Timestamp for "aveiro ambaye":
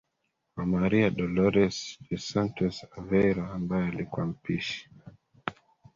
2.97-3.87